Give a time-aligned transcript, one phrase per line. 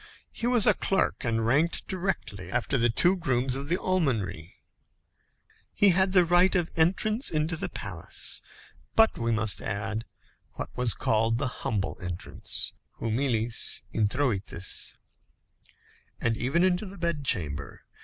[0.31, 4.55] He was a clerk, and ranked directly after the two grooms of the almonry.
[5.75, 8.41] He had the right of entrance into the palace,
[8.95, 10.05] but we must add,
[10.53, 14.95] what was called the humble entrance humilis introïtus
[16.19, 17.83] and even into the bed chamber.